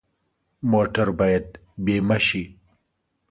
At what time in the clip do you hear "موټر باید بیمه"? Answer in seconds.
0.71-2.17